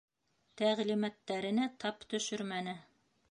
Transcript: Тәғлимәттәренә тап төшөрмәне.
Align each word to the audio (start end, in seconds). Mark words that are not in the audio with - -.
Тәғлимәттәренә 0.61 1.67
тап 1.83 2.07
төшөрмәне. 2.15 2.77